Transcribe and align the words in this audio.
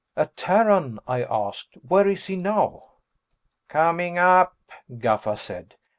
"A 0.15 0.25
Terran?" 0.25 0.97
I 1.07 1.21
asked. 1.21 1.75
"Where 1.87 2.07
is 2.07 2.25
he 2.25 2.35
now?" 2.35 2.93
"Coming 3.67 4.17
up," 4.17 4.55
Gaffa 4.91 5.37
said. 5.37 5.75